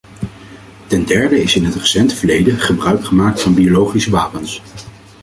[0.87, 4.61] Ten derde is in het recente verleden gebruik gemaakt van biologische wapens.